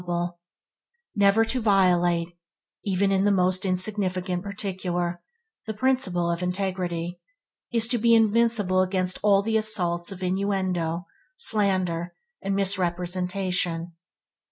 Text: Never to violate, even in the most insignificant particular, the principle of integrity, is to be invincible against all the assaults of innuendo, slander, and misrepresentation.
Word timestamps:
Never 1.15 1.45
to 1.45 1.61
violate, 1.61 2.35
even 2.83 3.11
in 3.11 3.23
the 3.23 3.31
most 3.31 3.65
insignificant 3.67 4.41
particular, 4.41 5.21
the 5.67 5.75
principle 5.75 6.31
of 6.31 6.41
integrity, 6.41 7.19
is 7.71 7.87
to 7.89 7.99
be 7.99 8.15
invincible 8.15 8.81
against 8.81 9.19
all 9.21 9.43
the 9.43 9.57
assaults 9.57 10.11
of 10.11 10.23
innuendo, 10.23 11.05
slander, 11.37 12.15
and 12.41 12.55
misrepresentation. 12.55 13.93